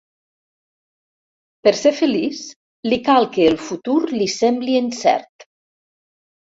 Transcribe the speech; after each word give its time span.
Per 1.67 1.73
ser 1.81 1.93
feliç 1.99 2.41
li 2.91 3.01
cal 3.11 3.31
que 3.37 3.47
el 3.53 3.61
futur 3.69 4.01
li 4.19 4.33
sembli 4.41 4.79
incert. 4.87 5.51